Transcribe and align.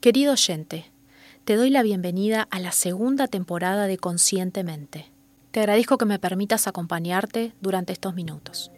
Querido 0.00 0.34
oyente, 0.34 0.92
te 1.44 1.56
doy 1.56 1.70
la 1.70 1.82
bienvenida 1.82 2.46
a 2.52 2.60
la 2.60 2.70
segunda 2.70 3.26
temporada 3.26 3.88
de 3.88 3.98
Conscientemente. 3.98 5.10
Te 5.50 5.58
agradezco 5.58 5.98
que 5.98 6.04
me 6.04 6.20
permitas 6.20 6.68
acompañarte 6.68 7.52
durante 7.60 7.94
estos 7.94 8.14
minutos. 8.14 8.70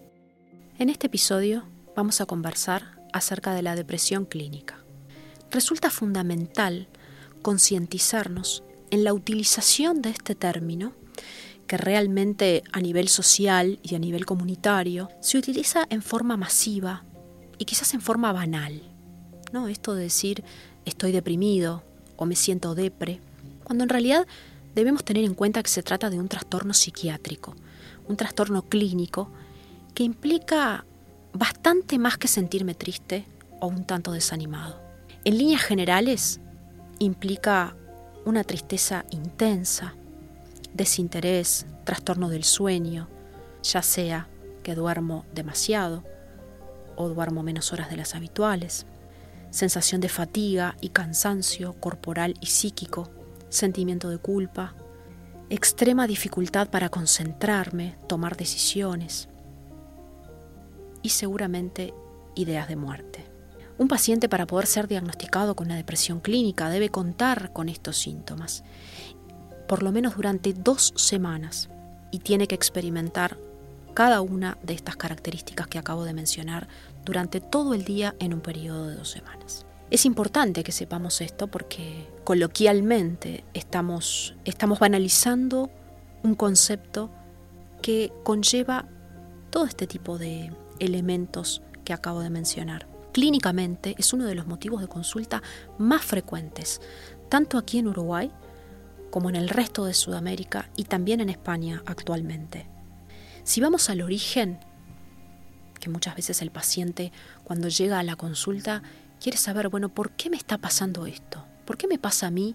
En 0.78 0.88
este 0.88 1.08
episodio 1.08 1.64
vamos 1.94 2.22
a 2.22 2.26
conversar 2.26 3.02
acerca 3.12 3.52
de 3.52 3.60
la 3.60 3.76
depresión 3.76 4.24
clínica. 4.24 4.78
Resulta 5.50 5.90
fundamental 5.90 6.88
concientizarnos 7.42 8.62
en 8.90 9.04
la 9.04 9.12
utilización 9.12 10.00
de 10.00 10.08
este 10.08 10.34
término 10.34 10.94
que 11.66 11.76
realmente 11.76 12.62
a 12.72 12.80
nivel 12.80 13.08
social 13.08 13.78
y 13.82 13.94
a 13.94 13.98
nivel 13.98 14.24
comunitario 14.24 15.10
se 15.20 15.36
utiliza 15.36 15.84
en 15.90 16.00
forma 16.00 16.38
masiva 16.38 17.04
y 17.58 17.66
quizás 17.66 17.92
en 17.92 18.00
forma 18.00 18.32
banal. 18.32 18.90
¿no? 19.52 19.68
Esto 19.68 19.94
de 19.94 20.04
decir 20.04 20.44
estoy 20.84 21.12
deprimido 21.12 21.82
o 22.16 22.26
me 22.26 22.36
siento 22.36 22.74
depre, 22.74 23.20
cuando 23.64 23.84
en 23.84 23.90
realidad 23.90 24.26
debemos 24.74 25.04
tener 25.04 25.24
en 25.24 25.34
cuenta 25.34 25.62
que 25.62 25.70
se 25.70 25.82
trata 25.82 26.10
de 26.10 26.18
un 26.18 26.28
trastorno 26.28 26.74
psiquiátrico, 26.74 27.54
un 28.08 28.16
trastorno 28.16 28.62
clínico 28.62 29.30
que 29.94 30.02
implica 30.02 30.84
bastante 31.32 31.98
más 31.98 32.18
que 32.18 32.28
sentirme 32.28 32.74
triste 32.74 33.24
o 33.60 33.66
un 33.66 33.84
tanto 33.84 34.12
desanimado. 34.12 34.80
En 35.24 35.38
líneas 35.38 35.62
generales, 35.62 36.40
implica 36.98 37.76
una 38.24 38.44
tristeza 38.44 39.04
intensa, 39.10 39.94
desinterés, 40.74 41.66
trastorno 41.84 42.28
del 42.28 42.44
sueño, 42.44 43.08
ya 43.62 43.82
sea 43.82 44.28
que 44.62 44.74
duermo 44.74 45.24
demasiado 45.34 46.04
o 46.96 47.08
duermo 47.08 47.42
menos 47.42 47.72
horas 47.72 47.90
de 47.90 47.96
las 47.96 48.14
habituales, 48.14 48.86
sensación 49.50 50.00
de 50.00 50.08
fatiga 50.08 50.76
y 50.80 50.90
cansancio 50.90 51.74
corporal 51.74 52.34
y 52.40 52.46
psíquico, 52.46 53.10
sentimiento 53.48 54.08
de 54.08 54.18
culpa, 54.18 54.74
extrema 55.50 56.06
dificultad 56.06 56.70
para 56.70 56.88
concentrarme, 56.88 57.96
tomar 58.06 58.36
decisiones 58.36 59.28
y 61.02 61.10
seguramente 61.10 61.92
ideas 62.34 62.68
de 62.68 62.76
muerte. 62.76 63.24
Un 63.78 63.88
paciente 63.88 64.28
para 64.28 64.46
poder 64.46 64.66
ser 64.66 64.88
diagnosticado 64.88 65.56
con 65.56 65.66
una 65.66 65.76
depresión 65.76 66.20
clínica 66.20 66.68
debe 66.68 66.90
contar 66.90 67.52
con 67.52 67.68
estos 67.68 67.96
síntomas, 67.96 68.62
por 69.66 69.82
lo 69.82 69.90
menos 69.90 70.16
durante 70.16 70.52
dos 70.52 70.92
semanas, 70.96 71.70
y 72.10 72.18
tiene 72.18 72.46
que 72.46 72.54
experimentar 72.54 73.38
cada 73.94 74.20
una 74.20 74.58
de 74.62 74.74
estas 74.74 74.96
características 74.96 75.66
que 75.66 75.78
acabo 75.78 76.04
de 76.04 76.14
mencionar 76.14 76.68
durante 77.04 77.40
todo 77.40 77.74
el 77.74 77.84
día 77.84 78.14
en 78.18 78.34
un 78.34 78.40
periodo 78.40 78.88
de 78.88 78.96
dos 78.96 79.10
semanas. 79.10 79.66
Es 79.90 80.06
importante 80.06 80.62
que 80.62 80.72
sepamos 80.72 81.20
esto 81.20 81.48
porque 81.48 82.08
coloquialmente 82.22 83.44
estamos, 83.54 84.36
estamos 84.44 84.78
banalizando 84.78 85.70
un 86.22 86.34
concepto 86.36 87.10
que 87.82 88.12
conlleva 88.22 88.86
todo 89.50 89.64
este 89.64 89.86
tipo 89.86 90.16
de 90.16 90.52
elementos 90.78 91.62
que 91.84 91.92
acabo 91.92 92.20
de 92.20 92.30
mencionar. 92.30 92.86
Clínicamente 93.12 93.96
es 93.98 94.12
uno 94.12 94.26
de 94.26 94.36
los 94.36 94.46
motivos 94.46 94.80
de 94.80 94.86
consulta 94.86 95.42
más 95.78 96.04
frecuentes, 96.04 96.80
tanto 97.28 97.58
aquí 97.58 97.78
en 97.78 97.88
Uruguay 97.88 98.30
como 99.10 99.28
en 99.28 99.34
el 99.34 99.48
resto 99.48 99.84
de 99.84 99.94
Sudamérica 99.94 100.70
y 100.76 100.84
también 100.84 101.20
en 101.20 101.30
España 101.30 101.82
actualmente. 101.84 102.69
Si 103.50 103.60
vamos 103.60 103.90
al 103.90 104.00
origen, 104.00 104.60
que 105.80 105.90
muchas 105.90 106.14
veces 106.14 106.40
el 106.40 106.52
paciente 106.52 107.10
cuando 107.42 107.66
llega 107.66 107.98
a 107.98 108.04
la 108.04 108.14
consulta 108.14 108.80
quiere 109.20 109.38
saber, 109.38 109.68
bueno, 109.70 109.88
¿por 109.88 110.12
qué 110.12 110.30
me 110.30 110.36
está 110.36 110.56
pasando 110.56 111.04
esto? 111.04 111.44
¿Por 111.64 111.76
qué 111.76 111.88
me 111.88 111.98
pasa 111.98 112.28
a 112.28 112.30
mí 112.30 112.54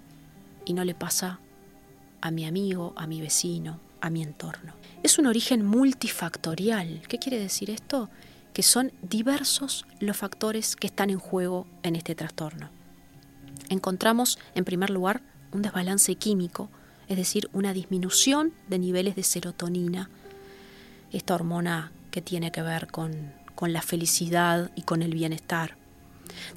y 0.63 0.71
no 0.71 0.85
le 0.85 0.95
pasa 0.95 1.41
a 2.21 2.31
mi 2.31 2.45
amigo, 2.45 2.93
a 2.95 3.07
mi 3.07 3.19
vecino, 3.19 3.81
a 3.99 4.09
mi 4.09 4.23
entorno? 4.23 4.73
Es 5.03 5.19
un 5.19 5.25
origen 5.25 5.65
multifactorial. 5.65 7.01
¿Qué 7.09 7.19
quiere 7.19 7.39
decir 7.39 7.71
esto? 7.71 8.09
Que 8.53 8.63
son 8.63 8.93
diversos 9.01 9.85
los 9.99 10.15
factores 10.15 10.77
que 10.77 10.87
están 10.87 11.09
en 11.09 11.19
juego 11.19 11.67
en 11.83 11.97
este 11.97 12.15
trastorno. 12.15 12.69
Encontramos, 13.67 14.39
en 14.55 14.63
primer 14.63 14.91
lugar, 14.91 15.21
un 15.51 15.61
desbalance 15.61 16.15
químico, 16.15 16.69
es 17.09 17.17
decir, 17.17 17.49
una 17.51 17.73
disminución 17.73 18.53
de 18.69 18.79
niveles 18.79 19.17
de 19.17 19.23
serotonina, 19.23 20.09
esta 21.17 21.35
hormona 21.35 21.91
que 22.11 22.21
tiene 22.21 22.51
que 22.51 22.61
ver 22.61 22.87
con, 22.87 23.33
con 23.55 23.73
la 23.73 23.81
felicidad 23.81 24.71
y 24.75 24.83
con 24.83 25.01
el 25.01 25.13
bienestar. 25.13 25.75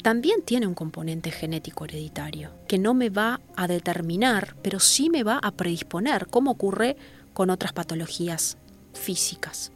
También 0.02 0.42
tiene 0.42 0.66
un 0.66 0.74
componente 0.74 1.30
genético 1.30 1.84
hereditario, 1.84 2.50
que 2.66 2.78
no 2.78 2.94
me 2.94 3.10
va 3.10 3.40
a 3.56 3.68
determinar, 3.68 4.56
pero 4.62 4.80
sí 4.80 5.10
me 5.10 5.22
va 5.22 5.38
a 5.38 5.52
predisponer, 5.52 6.26
como 6.26 6.52
ocurre 6.52 6.96
con 7.32 7.50
otras 7.50 7.72
patologías 7.72 8.56
físicas. 8.94 9.70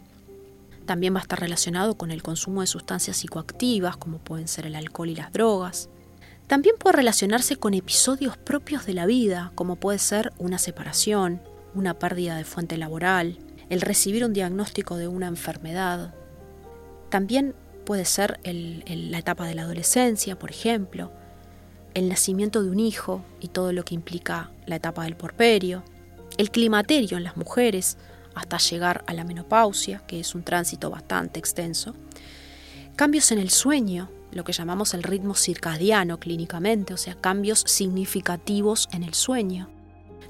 También 0.87 1.15
va 1.15 1.19
a 1.19 1.23
estar 1.23 1.41
relacionado 1.41 1.95
con 1.95 2.11
el 2.11 2.23
consumo 2.23 2.61
de 2.61 2.67
sustancias 2.67 3.19
psicoactivas, 3.19 3.97
como 3.97 4.19
pueden 4.19 4.49
ser 4.49 4.67
el 4.67 4.75
alcohol 4.75 5.11
y 5.11 5.15
las 5.15 5.33
drogas. 5.33 5.89
También 6.49 6.75
puede 6.79 6.97
relacionarse 6.97 7.57
con 7.57 7.75
episodios 7.75 8.37
propios 8.37 8.85
de 8.85 8.95
la 8.95 9.07
vida, 9.07 9.53
como 9.55 9.77
puede 9.77 10.01
ser 10.01 10.33
una 10.39 10.59
separación, 10.59 11.41
una 11.75 11.95
pérdida 11.95 12.37
de 12.37 12.45
fuente 12.45 12.77
laboral, 12.77 13.39
el 13.73 13.81
recibir 13.81 14.23
un 14.23 14.35
diagnóstico 14.35 14.97
de 14.97 15.09
una 15.09 15.29
enfermedad. 15.29 16.13
También 17.09 17.55
puede 17.87 18.05
ser 18.05 18.39
la 18.45 19.17
etapa 19.19 19.47
de 19.47 19.55
la 19.55 19.63
adolescencia, 19.63 20.39
por 20.39 20.51
ejemplo, 20.51 21.11
el 21.95 22.07
nacimiento 22.11 22.63
de 22.63 22.69
un 22.69 22.79
hijo 22.79 23.25
y 23.41 23.49
todo 23.49 23.73
lo 23.73 23.83
que 23.83 23.95
implica 23.95 24.51
la 24.67 24.77
etapa 24.77 25.05
del 25.05 25.17
porperio, 25.17 25.83
el 26.37 26.51
climaterio 26.51 27.17
en 27.17 27.25
las 27.25 27.39
mujeres 27.39 27.97
hasta 28.35 28.59
llegar 28.59 29.05
a 29.07 29.15
la 29.15 29.25
menopausia, 29.25 30.03
que 30.07 30.21
es 30.21 30.35
un 30.35 30.43
tránsito 30.43 30.91
bastante 30.91 31.41
extenso, 31.41 31.95
cambios 32.95 33.33
en 33.33 33.39
el 33.39 33.49
sueño, 33.49 34.11
lo 34.33 34.45
que 34.45 34.53
llamamos 34.53 34.93
el 34.93 35.03
ritmo 35.03 35.35
circadiano 35.35 36.21
clínicamente, 36.21 36.93
o 36.93 36.99
sea, 36.99 37.15
cambios 37.15 37.65
significativos 37.67 38.91
en 38.93 39.03
el 39.03 39.15
sueño, 39.15 39.71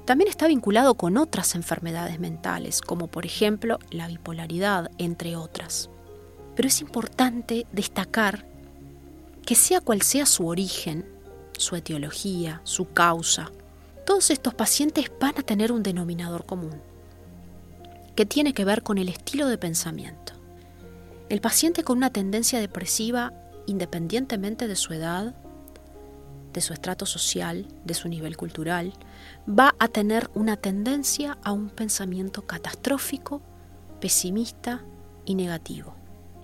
también 0.05 0.29
está 0.29 0.47
vinculado 0.47 0.95
con 0.95 1.17
otras 1.17 1.55
enfermedades 1.55 2.19
mentales, 2.19 2.81
como 2.81 3.07
por 3.07 3.25
ejemplo 3.25 3.79
la 3.89 4.07
bipolaridad, 4.07 4.91
entre 4.97 5.35
otras. 5.35 5.89
Pero 6.55 6.67
es 6.67 6.81
importante 6.81 7.65
destacar 7.71 8.45
que 9.45 9.55
sea 9.55 9.81
cual 9.81 10.01
sea 10.01 10.25
su 10.25 10.47
origen, 10.47 11.05
su 11.57 11.75
etiología, 11.75 12.61
su 12.63 12.91
causa, 12.91 13.51
todos 14.05 14.29
estos 14.31 14.53
pacientes 14.53 15.11
van 15.19 15.37
a 15.37 15.43
tener 15.43 15.71
un 15.71 15.83
denominador 15.83 16.45
común, 16.45 16.81
que 18.15 18.25
tiene 18.25 18.53
que 18.53 18.65
ver 18.65 18.83
con 18.83 18.97
el 18.97 19.09
estilo 19.09 19.47
de 19.47 19.57
pensamiento. 19.57 20.33
El 21.29 21.39
paciente 21.41 21.83
con 21.83 21.97
una 21.97 22.11
tendencia 22.11 22.59
depresiva, 22.59 23.33
independientemente 23.65 24.67
de 24.67 24.75
su 24.75 24.93
edad, 24.93 25.35
de 26.53 26.61
su 26.61 26.73
estrato 26.73 27.05
social, 27.05 27.67
de 27.83 27.93
su 27.93 28.07
nivel 28.07 28.37
cultural, 28.37 28.93
va 29.47 29.75
a 29.79 29.87
tener 29.87 30.29
una 30.33 30.55
tendencia 30.55 31.37
a 31.43 31.51
un 31.51 31.69
pensamiento 31.69 32.45
catastrófico, 32.45 33.41
pesimista 33.99 34.83
y 35.25 35.35
negativo. 35.35 35.95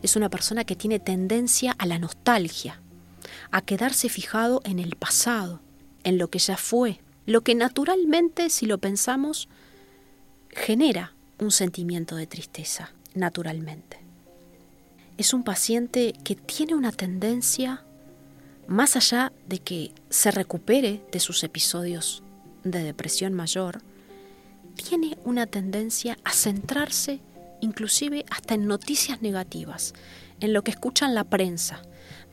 Es 0.01 0.15
una 0.15 0.29
persona 0.29 0.63
que 0.63 0.75
tiene 0.75 0.99
tendencia 0.99 1.75
a 1.77 1.85
la 1.85 1.99
nostalgia, 1.99 2.81
a 3.51 3.61
quedarse 3.61 4.09
fijado 4.09 4.61
en 4.63 4.79
el 4.79 4.95
pasado, 4.95 5.61
en 6.03 6.17
lo 6.17 6.29
que 6.29 6.39
ya 6.39 6.57
fue, 6.57 6.99
lo 7.25 7.41
que 7.41 7.53
naturalmente, 7.53 8.49
si 8.49 8.65
lo 8.65 8.79
pensamos, 8.79 9.49
genera 10.49 11.13
un 11.37 11.51
sentimiento 11.51 12.15
de 12.15 12.27
tristeza, 12.27 12.91
naturalmente. 13.13 13.99
Es 15.17 15.33
un 15.33 15.43
paciente 15.43 16.13
que 16.23 16.35
tiene 16.35 16.75
una 16.75 16.91
tendencia 16.91 17.83
más 18.69 18.95
allá 18.95 19.33
de 19.47 19.59
que 19.59 19.91
se 20.09 20.29
recupere 20.29 21.01
de 21.11 21.19
sus 21.19 21.43
episodios 21.43 22.21
de 22.63 22.83
depresión 22.83 23.33
mayor, 23.33 23.81
tiene 24.75 25.17
una 25.25 25.47
tendencia 25.47 26.17
a 26.23 26.31
centrarse 26.31 27.19
inclusive 27.61 28.25
hasta 28.29 28.53
en 28.53 28.67
noticias 28.67 29.21
negativas, 29.21 29.93
en 30.39 30.53
lo 30.53 30.63
que 30.63 30.71
escuchan 30.71 31.15
la 31.15 31.23
prensa. 31.23 31.81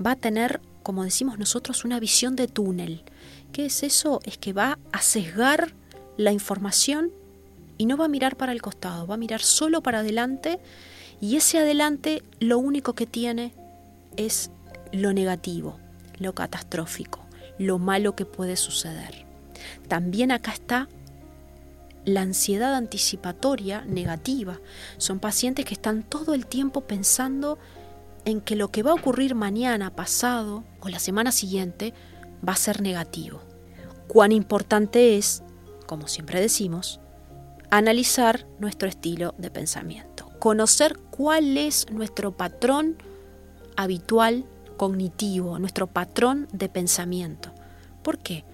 Va 0.04 0.12
a 0.12 0.16
tener, 0.16 0.60
como 0.82 1.04
decimos 1.04 1.38
nosotros, 1.38 1.84
una 1.84 1.98
visión 1.98 2.36
de 2.36 2.48
túnel. 2.48 3.02
¿Qué 3.52 3.66
es 3.66 3.82
eso? 3.82 4.20
Es 4.24 4.38
que 4.38 4.52
va 4.52 4.78
a 4.92 5.00
sesgar 5.00 5.72
la 6.16 6.32
información 6.32 7.10
y 7.78 7.86
no 7.86 7.96
va 7.96 8.04
a 8.04 8.08
mirar 8.08 8.36
para 8.36 8.52
el 8.52 8.62
costado, 8.62 9.06
va 9.06 9.14
a 9.14 9.18
mirar 9.18 9.40
solo 9.40 9.82
para 9.82 10.00
adelante 10.00 10.60
y 11.20 11.36
ese 11.36 11.58
adelante 11.58 12.22
lo 12.40 12.58
único 12.58 12.94
que 12.94 13.06
tiene 13.06 13.52
es 14.16 14.50
lo 14.92 15.12
negativo, 15.12 15.78
lo 16.18 16.34
catastrófico, 16.34 17.20
lo 17.58 17.78
malo 17.78 18.16
que 18.16 18.24
puede 18.24 18.56
suceder. 18.56 19.26
También 19.88 20.32
acá 20.32 20.52
está 20.52 20.88
la 22.04 22.22
ansiedad 22.22 22.74
anticipatoria 22.74 23.84
negativa. 23.84 24.60
Son 24.96 25.18
pacientes 25.18 25.64
que 25.64 25.74
están 25.74 26.02
todo 26.02 26.34
el 26.34 26.46
tiempo 26.46 26.82
pensando 26.82 27.58
en 28.24 28.40
que 28.40 28.56
lo 28.56 28.70
que 28.70 28.82
va 28.82 28.92
a 28.92 28.94
ocurrir 28.94 29.34
mañana, 29.34 29.94
pasado 29.94 30.64
o 30.80 30.88
la 30.88 30.98
semana 30.98 31.32
siguiente 31.32 31.94
va 32.46 32.52
a 32.52 32.56
ser 32.56 32.80
negativo. 32.80 33.40
Cuán 34.08 34.32
importante 34.32 35.16
es, 35.16 35.42
como 35.86 36.06
siempre 36.06 36.40
decimos, 36.40 37.00
analizar 37.70 38.46
nuestro 38.58 38.88
estilo 38.88 39.34
de 39.38 39.50
pensamiento, 39.50 40.30
conocer 40.38 40.96
cuál 41.10 41.56
es 41.56 41.90
nuestro 41.90 42.36
patrón 42.36 42.96
habitual 43.76 44.44
cognitivo, 44.76 45.58
nuestro 45.58 45.86
patrón 45.86 46.48
de 46.52 46.68
pensamiento. 46.68 47.52
¿Por 48.02 48.18
qué? 48.18 48.44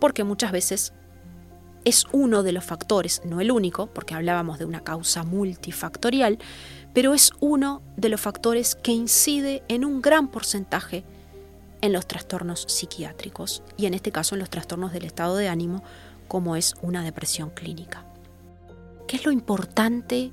Porque 0.00 0.24
muchas 0.24 0.52
veces 0.52 0.92
es 1.84 2.06
uno 2.12 2.42
de 2.42 2.52
los 2.52 2.64
factores, 2.64 3.22
no 3.24 3.40
el 3.40 3.50
único, 3.50 3.86
porque 3.86 4.14
hablábamos 4.14 4.58
de 4.58 4.64
una 4.64 4.80
causa 4.80 5.22
multifactorial, 5.22 6.38
pero 6.92 7.14
es 7.14 7.32
uno 7.40 7.82
de 7.96 8.08
los 8.08 8.20
factores 8.20 8.74
que 8.74 8.92
incide 8.92 9.62
en 9.68 9.84
un 9.84 10.02
gran 10.02 10.28
porcentaje 10.28 11.04
en 11.80 11.92
los 11.92 12.06
trastornos 12.06 12.66
psiquiátricos 12.68 13.62
y 13.76 13.86
en 13.86 13.94
este 13.94 14.12
caso 14.12 14.34
en 14.34 14.40
los 14.40 14.50
trastornos 14.50 14.92
del 14.92 15.04
estado 15.04 15.36
de 15.36 15.48
ánimo, 15.48 15.82
como 16.28 16.56
es 16.56 16.74
una 16.82 17.02
depresión 17.02 17.50
clínica. 17.50 18.04
¿Qué 19.08 19.16
es 19.16 19.24
lo 19.24 19.32
importante 19.32 20.32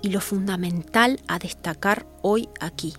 y 0.00 0.10
lo 0.10 0.20
fundamental 0.20 1.20
a 1.26 1.38
destacar 1.38 2.06
hoy 2.22 2.48
aquí? 2.60 2.94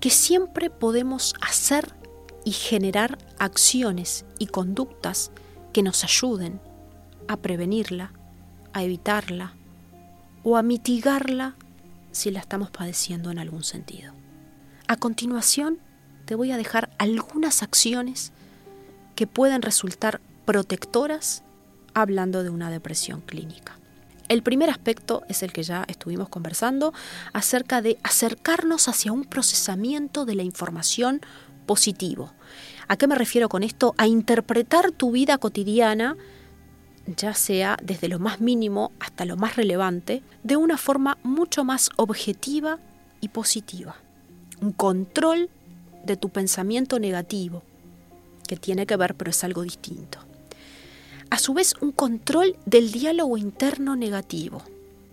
Que 0.00 0.10
siempre 0.10 0.70
podemos 0.70 1.34
hacer 1.40 1.94
y 2.44 2.52
generar 2.52 3.18
acciones 3.38 4.24
y 4.38 4.46
conductas 4.46 5.30
que 5.72 5.82
nos 5.82 6.04
ayuden 6.04 6.60
a 7.28 7.36
prevenirla, 7.36 8.12
a 8.72 8.82
evitarla 8.82 9.54
o 10.42 10.56
a 10.56 10.62
mitigarla 10.62 11.54
si 12.12 12.30
la 12.30 12.40
estamos 12.40 12.70
padeciendo 12.70 13.30
en 13.30 13.38
algún 13.38 13.62
sentido. 13.62 14.14
A 14.88 14.96
continuación, 14.96 15.78
te 16.24 16.34
voy 16.34 16.50
a 16.50 16.56
dejar 16.56 16.90
algunas 16.98 17.62
acciones 17.62 18.32
que 19.14 19.26
pueden 19.26 19.62
resultar 19.62 20.20
protectoras 20.44 21.42
hablando 21.94 22.42
de 22.42 22.50
una 22.50 22.70
depresión 22.70 23.20
clínica. 23.20 23.79
El 24.30 24.44
primer 24.44 24.70
aspecto 24.70 25.24
es 25.28 25.42
el 25.42 25.52
que 25.52 25.64
ya 25.64 25.84
estuvimos 25.88 26.28
conversando 26.28 26.94
acerca 27.32 27.82
de 27.82 27.98
acercarnos 28.04 28.86
hacia 28.86 29.10
un 29.10 29.24
procesamiento 29.24 30.24
de 30.24 30.36
la 30.36 30.44
información 30.44 31.20
positivo. 31.66 32.32
¿A 32.86 32.96
qué 32.96 33.08
me 33.08 33.16
refiero 33.16 33.48
con 33.48 33.64
esto? 33.64 33.92
A 33.98 34.06
interpretar 34.06 34.92
tu 34.92 35.10
vida 35.10 35.36
cotidiana, 35.38 36.16
ya 37.16 37.34
sea 37.34 37.76
desde 37.82 38.06
lo 38.06 38.20
más 38.20 38.40
mínimo 38.40 38.92
hasta 39.00 39.24
lo 39.24 39.36
más 39.36 39.56
relevante, 39.56 40.22
de 40.44 40.54
una 40.54 40.78
forma 40.78 41.18
mucho 41.24 41.64
más 41.64 41.90
objetiva 41.96 42.78
y 43.20 43.30
positiva. 43.30 43.96
Un 44.60 44.70
control 44.70 45.50
de 46.04 46.16
tu 46.16 46.28
pensamiento 46.28 47.00
negativo, 47.00 47.64
que 48.46 48.54
tiene 48.56 48.86
que 48.86 48.96
ver, 48.96 49.16
pero 49.16 49.32
es 49.32 49.42
algo 49.42 49.62
distinto. 49.62 50.29
A 51.30 51.38
su 51.38 51.54
vez, 51.54 51.74
un 51.80 51.92
control 51.92 52.56
del 52.66 52.90
diálogo 52.90 53.38
interno 53.38 53.94
negativo. 53.94 54.62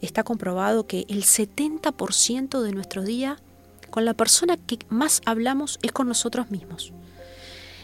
Está 0.01 0.23
comprobado 0.23 0.87
que 0.87 1.05
el 1.09 1.23
70% 1.23 2.61
de 2.61 2.71
nuestro 2.71 3.03
día 3.03 3.37
con 3.91 4.03
la 4.03 4.15
persona 4.15 4.57
que 4.57 4.79
más 4.89 5.21
hablamos 5.25 5.77
es 5.83 5.91
con 5.91 6.07
nosotros 6.07 6.49
mismos. 6.49 6.91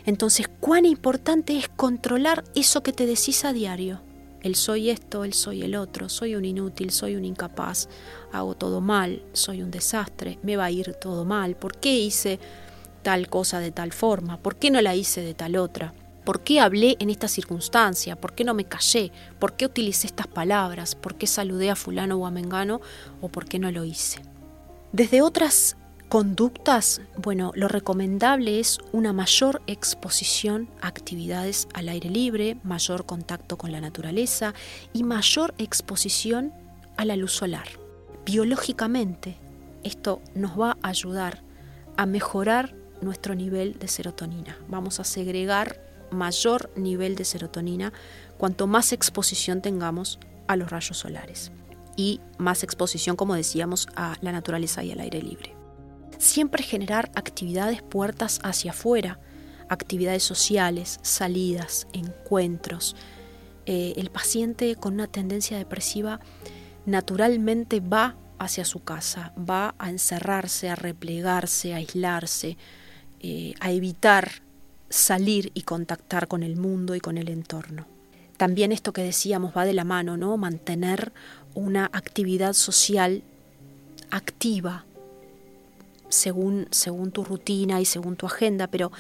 Entonces, 0.05 0.49
cuán 0.59 0.85
importante 0.85 1.57
es 1.57 1.69
controlar 1.69 2.43
eso 2.55 2.81
que 2.81 2.91
te 2.91 3.05
decís 3.05 3.45
a 3.45 3.53
diario. 3.53 4.01
El 4.41 4.55
soy 4.55 4.89
esto, 4.89 5.23
el 5.23 5.33
soy 5.33 5.61
el 5.61 5.75
otro, 5.75 6.09
soy 6.09 6.35
un 6.35 6.43
inútil, 6.43 6.89
soy 6.89 7.15
un 7.15 7.25
incapaz, 7.25 7.87
hago 8.31 8.55
todo 8.55 8.81
mal, 8.81 9.23
soy 9.33 9.61
un 9.61 9.69
desastre, 9.69 10.39
me 10.41 10.57
va 10.57 10.65
a 10.65 10.71
ir 10.71 10.95
todo 10.95 11.23
mal, 11.23 11.55
¿por 11.55 11.77
qué 11.77 11.93
hice 11.95 12.39
tal 13.03 13.29
cosa 13.29 13.59
de 13.59 13.71
tal 13.71 13.93
forma? 13.93 14.37
¿Por 14.37 14.55
qué 14.55 14.71
no 14.71 14.81
la 14.81 14.95
hice 14.95 15.21
de 15.21 15.35
tal 15.35 15.55
otra? 15.55 15.93
¿Por 16.23 16.41
qué 16.41 16.59
hablé 16.59 16.95
en 16.99 17.09
esta 17.09 17.27
circunstancia? 17.27 18.15
¿Por 18.15 18.33
qué 18.33 18.43
no 18.43 18.53
me 18.53 18.65
callé? 18.65 19.11
¿Por 19.39 19.53
qué 19.53 19.65
utilicé 19.65 20.07
estas 20.07 20.27
palabras? 20.27 20.95
¿Por 20.95 21.15
qué 21.15 21.27
saludé 21.27 21.69
a 21.69 21.75
fulano 21.75 22.15
o 22.15 22.25
a 22.25 22.31
mengano? 22.31 22.79
¿O 23.19 23.27
por 23.27 23.45
qué 23.45 23.59
no 23.59 23.71
lo 23.71 23.83
hice? 23.83 24.21
Desde 24.93 25.21
otras 25.21 25.75
conductas, 26.07 27.01
bueno, 27.17 27.51
lo 27.55 27.67
recomendable 27.67 28.59
es 28.59 28.77
una 28.91 29.11
mayor 29.11 29.61
exposición 29.67 30.69
a 30.81 30.87
actividades 30.87 31.67
al 31.73 31.89
aire 31.89 32.09
libre, 32.09 32.57
mayor 32.63 33.05
contacto 33.05 33.57
con 33.57 33.71
la 33.71 33.81
naturaleza 33.81 34.53
y 34.93 35.03
mayor 35.03 35.53
exposición 35.57 36.53
a 36.97 37.05
la 37.05 37.15
luz 37.15 37.33
solar. 37.33 37.67
Biológicamente, 38.25 39.37
esto 39.83 40.21
nos 40.35 40.57
va 40.57 40.77
a 40.81 40.89
ayudar 40.89 41.41
a 41.97 42.05
mejorar 42.05 42.75
nuestro 43.01 43.35
nivel 43.35 43.77
de 43.79 43.87
serotonina. 43.87 44.57
Vamos 44.69 44.99
a 44.99 45.03
segregar 45.03 45.81
mayor 46.13 46.71
nivel 46.75 47.15
de 47.15 47.25
serotonina 47.25 47.93
cuanto 48.37 48.67
más 48.67 48.93
exposición 48.93 49.61
tengamos 49.61 50.19
a 50.47 50.55
los 50.55 50.69
rayos 50.69 50.97
solares 50.97 51.51
y 51.95 52.19
más 52.37 52.63
exposición, 52.63 53.15
como 53.15 53.35
decíamos, 53.35 53.87
a 53.95 54.15
la 54.21 54.31
naturaleza 54.31 54.83
y 54.83 54.91
al 54.91 54.99
aire 54.99 55.21
libre. 55.21 55.55
Siempre 56.17 56.63
generar 56.63 57.11
actividades 57.15 57.81
puertas 57.81 58.39
hacia 58.43 58.71
afuera, 58.71 59.19
actividades 59.69 60.23
sociales, 60.23 60.99
salidas, 61.01 61.87
encuentros. 61.93 62.95
Eh, 63.65 63.93
el 63.97 64.09
paciente 64.09 64.75
con 64.75 64.93
una 64.93 65.07
tendencia 65.07 65.57
depresiva 65.57 66.19
naturalmente 66.85 67.79
va 67.79 68.15
hacia 68.39 68.65
su 68.65 68.83
casa, 68.83 69.33
va 69.37 69.75
a 69.77 69.89
encerrarse, 69.89 70.69
a 70.69 70.75
replegarse, 70.75 71.73
a 71.73 71.77
aislarse, 71.77 72.57
eh, 73.19 73.53
a 73.59 73.71
evitar 73.71 74.42
salir 74.93 75.51
y 75.55 75.63
contactar 75.63 76.27
con 76.27 76.43
el 76.43 76.55
mundo 76.55 76.93
y 76.93 76.99
con 76.99 77.17
el 77.17 77.29
entorno. 77.29 77.87
También 78.37 78.71
esto 78.71 78.93
que 78.93 79.01
decíamos 79.01 79.57
va 79.57 79.65
de 79.65 79.73
la 79.73 79.83
mano, 79.83 80.17
¿no? 80.17 80.37
Mantener 80.37 81.11
una 81.55 81.85
actividad 81.91 82.53
social 82.53 83.23
activa 84.11 84.85
según, 86.09 86.67
según 86.69 87.11
tu 87.11 87.23
rutina 87.23 87.81
y 87.81 87.85
según 87.85 88.15
tu 88.15 88.27
agenda, 88.27 88.67
pero 88.67 88.91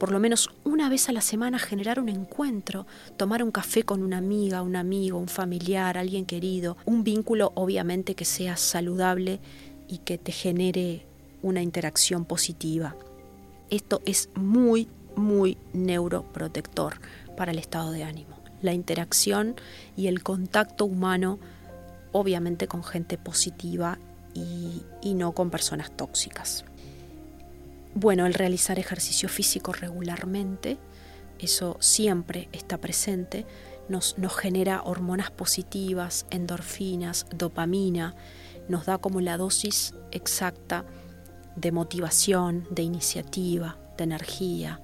por 0.00 0.12
lo 0.12 0.18
menos 0.18 0.48
una 0.64 0.88
vez 0.88 1.10
a 1.10 1.12
la 1.12 1.20
semana 1.20 1.58
generar 1.58 2.00
un 2.00 2.08
encuentro, 2.08 2.86
tomar 3.18 3.42
un 3.42 3.50
café 3.50 3.82
con 3.82 4.02
una 4.02 4.16
amiga, 4.16 4.62
un 4.62 4.76
amigo, 4.76 5.18
un 5.18 5.28
familiar, 5.28 5.98
alguien 5.98 6.24
querido, 6.24 6.78
un 6.86 7.04
vínculo 7.04 7.52
obviamente 7.54 8.14
que 8.14 8.24
sea 8.24 8.56
saludable 8.56 9.40
y 9.88 9.98
que 9.98 10.16
te 10.16 10.32
genere 10.32 11.04
una 11.42 11.60
interacción 11.60 12.24
positiva. 12.24 12.96
Esto 13.68 14.00
es 14.06 14.30
muy, 14.34 14.88
muy 15.16 15.58
neuroprotector 15.72 17.00
para 17.36 17.52
el 17.52 17.58
estado 17.58 17.90
de 17.90 18.04
ánimo. 18.04 18.38
La 18.62 18.72
interacción 18.72 19.56
y 19.96 20.06
el 20.06 20.22
contacto 20.22 20.84
humano, 20.84 21.38
obviamente 22.12 22.66
con 22.66 22.82
gente 22.82 23.18
positiva 23.18 23.98
y, 24.32 24.82
y 25.02 25.14
no 25.14 25.32
con 25.32 25.50
personas 25.50 25.90
tóxicas. 25.96 26.64
Bueno, 27.94 28.26
el 28.26 28.34
realizar 28.34 28.78
ejercicio 28.78 29.28
físico 29.28 29.72
regularmente, 29.72 30.78
eso 31.38 31.76
siempre 31.80 32.48
está 32.52 32.78
presente, 32.78 33.46
nos, 33.88 34.18
nos, 34.18 34.34
genera 34.36 34.82
hormonas 34.82 35.30
positivas, 35.30 36.26
endorfinas, 36.30 37.26
dopamina, 37.34 38.14
nos 38.68 38.86
da 38.86 38.98
como 38.98 39.20
la 39.20 39.36
dosis 39.36 39.94
exacta 40.10 40.84
de 41.56 41.70
motivación, 41.70 42.66
de 42.70 42.82
iniciativa, 42.82 43.78
de 43.96 44.04
energía. 44.04 44.80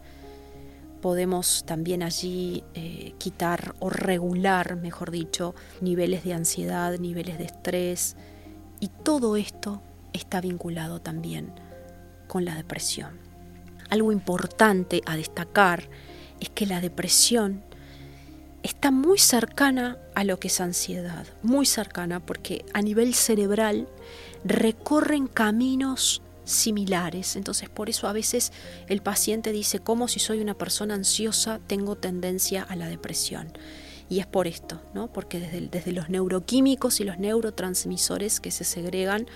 Podemos 1.01 1.65
también 1.67 2.03
allí 2.03 2.63
eh, 2.75 3.15
quitar 3.19 3.75
o 3.79 3.89
regular, 3.91 4.77
mejor 4.77 5.11
dicho, 5.11 5.55
niveles 5.81 6.25
de 6.25 6.35
ansiedad, 6.35 6.99
niveles 6.99 7.39
de 7.39 7.45
estrés. 7.45 8.17
Y 8.81 8.89
todo 8.89 9.37
esto 9.37 9.83
está 10.13 10.41
vinculado 10.41 11.01
también 11.01 11.53
con 12.27 12.45
la 12.45 12.55
depresión. 12.55 13.19
Algo 13.89 14.13
importante 14.13 15.03
a 15.07 15.17
destacar 15.17 15.89
es 16.39 16.51
que 16.51 16.67
la 16.67 16.81
depresión 16.81 17.63
está 18.63 18.91
muy 18.91 19.19
cercana 19.19 19.99
a 20.15 20.25
lo 20.25 20.39
que 20.39 20.49
es 20.49 20.61
ansiedad, 20.61 21.27
muy 21.43 21.67
cercana 21.67 22.21
porque 22.21 22.65
a 22.73 22.83
nivel 22.83 23.15
cerebral 23.15 23.89
recorren 24.45 25.27
caminos 25.27 26.23
similares. 26.51 27.37
Entonces 27.37 27.69
por 27.69 27.89
eso 27.89 28.09
a 28.09 28.13
veces 28.13 28.53
el 28.89 29.03
paciente 29.03 29.53
dice, 29.53 29.79
como 29.79 30.09
si 30.09 30.21
soy 30.21 30.41
una 30.41 30.55
persona 30.55 30.95
ansiosa, 30.95 31.61
tengo 31.67 31.97
tendencia 31.97 32.63
a 32.63 32.77
la 32.77 32.89
depresión. 32.89 33.53
Y 34.09 34.19
es 34.19 34.27
por 34.27 34.47
esto, 34.47 34.83
¿no? 34.93 35.13
porque 35.13 35.39
desde, 35.39 35.69
desde 35.69 35.93
los 35.93 36.11
neuroquímicos 36.11 37.01
y 37.01 37.05
los 37.05 37.19
neurotransmisores 37.19 38.41
que 38.41 38.51
se 38.51 38.65
segregan, 38.65 39.27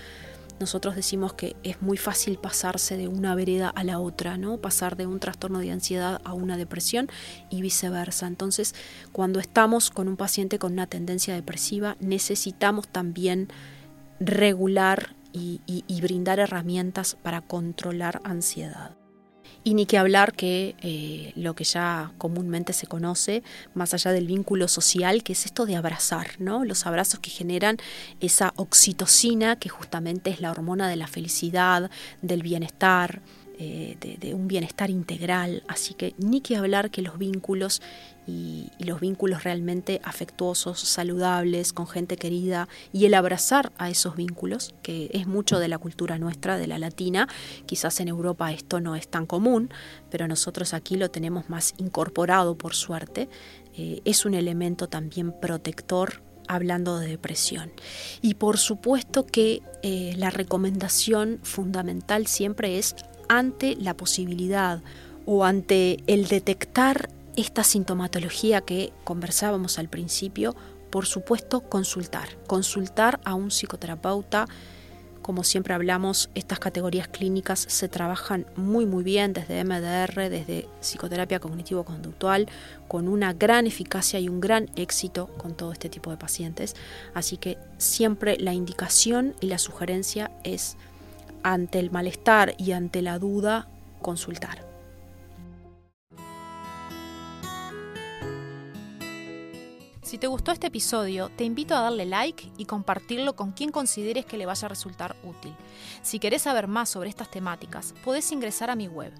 nosotros 0.59 0.95
decimos 0.95 1.33
que 1.33 1.55
es 1.63 1.81
muy 1.81 1.97
fácil 1.97 2.37
pasarse 2.37 2.95
de 2.95 3.07
una 3.07 3.35
vereda 3.35 3.69
a 3.69 3.83
la 3.83 3.99
otra, 3.99 4.37
¿no? 4.37 4.57
Pasar 4.57 4.95
de 4.95 5.05
un 5.05 5.19
trastorno 5.19 5.59
de 5.59 5.71
ansiedad 5.71 6.21
a 6.23 6.33
una 6.33 6.55
depresión 6.55 7.09
y 7.49 7.61
viceversa. 7.61 8.25
Entonces, 8.25 8.73
cuando 9.11 9.41
estamos 9.41 9.91
con 9.91 10.07
un 10.07 10.15
paciente 10.15 10.57
con 10.57 10.73
una 10.73 10.87
tendencia 10.87 11.33
depresiva, 11.33 11.97
necesitamos 11.99 12.87
también 12.87 13.49
regular 14.21 15.14
y, 15.35 16.01
brindar 16.01 16.39
herramientas 16.39 17.17
para 17.21 17.41
controlar 17.41 18.21
ansiedad. 18.23 18.95
Y 19.63 19.73
ni 19.73 19.87
que 19.87 19.97
hablar 19.97 20.33
que 20.33 20.75
eh, 20.81 21.33
lo 21.35 21.55
que 21.55 21.63
ya 21.63 22.11
comúnmente 22.19 22.71
se 22.71 22.85
conoce, 22.85 23.41
más 23.73 23.93
allá 23.95 24.11
del 24.11 24.27
vínculo 24.27 24.67
social, 24.67 25.23
que 25.23 25.33
es 25.33 25.45
esto 25.45 25.65
de 25.65 25.75
abrazar, 25.75 26.27
¿no? 26.39 26.63
Los 26.65 26.85
abrazos 26.85 27.19
que 27.19 27.31
generan 27.31 27.77
esa 28.19 28.53
oxitocina, 28.57 29.55
que 29.55 29.69
justamente 29.69 30.29
es 30.29 30.39
la 30.39 30.51
hormona 30.51 30.87
de 30.87 30.97
la 30.97 31.07
felicidad, 31.07 31.89
del 32.21 32.43
bienestar, 32.43 33.21
eh, 33.57 34.17
de, 34.19 34.33
un 34.33 34.47
bienestar 34.47 34.89
integral. 34.89 35.63
Así 35.67 35.93
que 35.93 36.13
ni 36.17 36.41
que 36.41 36.57
hablar 36.57 36.91
que 36.91 37.01
los 37.01 37.17
vínculos 37.17 37.81
y, 38.27 38.69
los 38.79 38.99
vínculos 38.99 39.43
realmente 39.43 40.01
afectuosos, 40.03 40.79
saludables, 40.79 41.73
con 41.73 41.87
gente 41.87 42.17
querida 42.17 42.67
y 42.91 43.05
el 43.05 43.13
abrazar 43.13 43.71
a 43.77 43.89
esos 43.89 44.15
vínculos, 44.15 44.73
que 44.81 45.09
es 45.13 45.27
mucho 45.27 45.59
de 45.59 45.67
la 45.67 45.77
cultura 45.77 46.17
nuestra, 46.17 46.57
de 46.57 46.67
la 46.67 46.79
latina. 46.79 47.27
Quizás 47.65 47.99
en 47.99 48.07
Europa 48.07 48.51
esto 48.51 48.79
no 48.81 48.95
es 48.95 49.07
tan 49.07 49.25
común, 49.25 49.69
pero 50.09 50.27
nosotros 50.27 50.73
aquí 50.73 50.95
lo 50.97 51.09
tenemos 51.09 51.49
más 51.49 51.75
incorporado 51.77 52.57
por 52.57 52.75
suerte. 52.75 53.29
Eh, 53.77 54.01
es 54.05 54.25
un 54.25 54.33
elemento 54.33 54.87
también 54.87 55.33
protector 55.39 56.21
hablando 56.47 56.99
de 56.99 57.07
depresión. 57.07 57.71
Y 58.21 58.35
por 58.35 58.57
supuesto 58.57 59.25
que 59.25 59.61
eh, 59.83 60.13
la 60.17 60.29
recomendación 60.29 61.39
fundamental 61.43 62.27
siempre 62.27 62.77
es 62.77 62.95
ante 63.29 63.75
la 63.75 63.95
posibilidad 63.95 64.81
o 65.25 65.43
ante 65.43 65.97
el 66.07 66.27
detectar 66.27 67.09
esta 67.35 67.63
sintomatología 67.63 68.61
que 68.61 68.93
conversábamos 69.03 69.77
al 69.79 69.89
principio, 69.89 70.55
por 70.89 71.05
supuesto 71.05 71.61
consultar, 71.61 72.29
consultar 72.47 73.19
a 73.25 73.33
un 73.33 73.51
psicoterapeuta. 73.51 74.47
Como 75.21 75.43
siempre 75.43 75.73
hablamos, 75.73 76.29
estas 76.35 76.59
categorías 76.59 77.07
clínicas 77.07 77.59
se 77.67 77.89
trabajan 77.89 78.45
muy 78.55 78.85
muy 78.85 79.03
bien 79.03 79.33
desde 79.33 79.63
MDR, 79.63 80.29
desde 80.29 80.69
psicoterapia 80.81 81.39
cognitivo-conductual, 81.39 82.47
con 82.87 83.07
una 83.07 83.33
gran 83.33 83.65
eficacia 83.65 84.19
y 84.19 84.29
un 84.29 84.39
gran 84.39 84.69
éxito 84.75 85.27
con 85.37 85.55
todo 85.55 85.73
este 85.73 85.89
tipo 85.89 86.11
de 86.11 86.17
pacientes. 86.17 86.75
Así 87.15 87.37
que 87.37 87.57
siempre 87.79 88.37
la 88.37 88.53
indicación 88.53 89.35
y 89.41 89.47
la 89.47 89.57
sugerencia 89.57 90.31
es 90.43 90.77
ante 91.45 91.77
el 91.77 91.91
malestar 91.91 92.55
y 92.57 92.71
ante 92.71 93.03
la 93.03 93.19
duda, 93.19 93.67
consultar. 94.01 94.65
Si 100.01 100.17
te 100.17 100.25
gustó 100.25 100.51
este 100.51 100.65
episodio, 100.67 101.29
te 101.29 101.43
invito 101.43 101.75
a 101.75 101.81
darle 101.81 102.07
like 102.07 102.51
y 102.57 102.65
compartirlo 102.65 103.35
con 103.35 103.51
quien 103.51 103.71
consideres 103.71 104.25
que 104.25 104.39
le 104.39 104.47
vaya 104.47 104.65
a 104.65 104.69
resultar 104.69 105.15
útil. 105.23 105.53
Si 106.01 106.17
querés 106.17 106.41
saber 106.41 106.67
más 106.67 106.89
sobre 106.89 107.09
estas 107.09 107.29
temáticas, 107.29 107.93
podés 108.03 108.31
ingresar 108.31 108.71
a 108.71 108.75
mi 108.75 108.87
web 108.87 109.13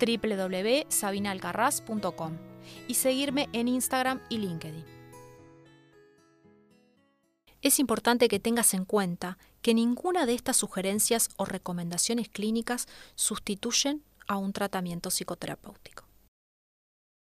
www.sabinalcarraz.com 0.00 2.32
y 2.88 2.94
seguirme 2.94 3.48
en 3.52 3.68
Instagram 3.68 4.20
y 4.28 4.38
LinkedIn. 4.38 4.98
Es 7.60 7.80
importante 7.80 8.28
que 8.28 8.38
tengas 8.38 8.72
en 8.74 8.84
cuenta 8.84 9.36
que 9.62 9.74
ninguna 9.74 10.26
de 10.26 10.34
estas 10.34 10.56
sugerencias 10.56 11.30
o 11.36 11.44
recomendaciones 11.44 12.28
clínicas 12.28 12.86
sustituyen 13.14 14.02
a 14.26 14.36
un 14.36 14.52
tratamiento 14.52 15.10
psicoterapéutico. 15.10 16.07